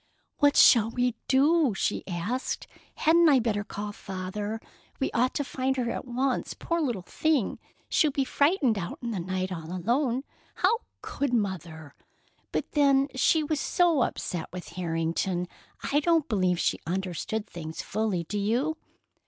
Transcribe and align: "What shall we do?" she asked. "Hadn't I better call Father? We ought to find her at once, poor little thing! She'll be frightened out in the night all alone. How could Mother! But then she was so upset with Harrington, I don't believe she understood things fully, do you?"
"What 0.39 0.57
shall 0.57 0.89
we 0.89 1.13
do?" 1.27 1.75
she 1.75 2.03
asked. 2.07 2.65
"Hadn't 2.95 3.29
I 3.29 3.37
better 3.37 3.63
call 3.63 3.91
Father? 3.91 4.59
We 4.99 5.11
ought 5.11 5.35
to 5.35 5.43
find 5.43 5.77
her 5.77 5.91
at 5.91 6.05
once, 6.07 6.55
poor 6.55 6.81
little 6.81 7.03
thing! 7.03 7.59
She'll 7.87 8.09
be 8.09 8.23
frightened 8.23 8.79
out 8.79 8.97
in 9.03 9.11
the 9.11 9.19
night 9.19 9.51
all 9.51 9.71
alone. 9.71 10.23
How 10.55 10.79
could 11.03 11.35
Mother! 11.35 11.93
But 12.51 12.71
then 12.71 13.09
she 13.13 13.43
was 13.43 13.59
so 13.59 14.01
upset 14.01 14.47
with 14.51 14.69
Harrington, 14.69 15.47
I 15.83 15.99
don't 15.99 16.27
believe 16.27 16.57
she 16.59 16.79
understood 16.87 17.45
things 17.45 17.83
fully, 17.83 18.23
do 18.23 18.39
you?" 18.39 18.77